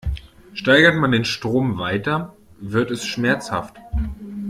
[0.55, 3.77] Steigert man den Strom weiter, wird es schmerzhaft.